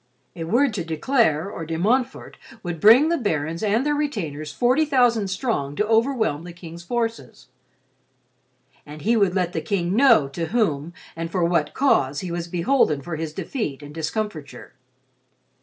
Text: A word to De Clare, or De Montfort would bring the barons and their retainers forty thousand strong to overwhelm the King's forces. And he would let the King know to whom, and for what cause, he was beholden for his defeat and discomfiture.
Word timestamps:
A 0.35 0.45
word 0.45 0.73
to 0.73 0.83
De 0.83 0.97
Clare, 0.97 1.47
or 1.47 1.63
De 1.63 1.77
Montfort 1.77 2.35
would 2.63 2.79
bring 2.79 3.09
the 3.09 3.19
barons 3.19 3.61
and 3.61 3.85
their 3.85 3.93
retainers 3.93 4.51
forty 4.51 4.83
thousand 4.83 5.27
strong 5.27 5.75
to 5.75 5.85
overwhelm 5.85 6.43
the 6.43 6.53
King's 6.53 6.81
forces. 6.83 7.49
And 8.83 9.03
he 9.03 9.15
would 9.15 9.35
let 9.35 9.53
the 9.53 9.61
King 9.61 9.95
know 9.95 10.27
to 10.29 10.47
whom, 10.47 10.91
and 11.15 11.29
for 11.29 11.45
what 11.45 11.75
cause, 11.75 12.21
he 12.21 12.31
was 12.31 12.47
beholden 12.47 13.03
for 13.03 13.15
his 13.15 13.31
defeat 13.31 13.83
and 13.83 13.93
discomfiture. 13.93 14.73